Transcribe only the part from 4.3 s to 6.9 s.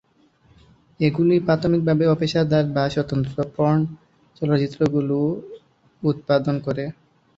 চলচ্চিত্রগুলি উৎপাদন করে।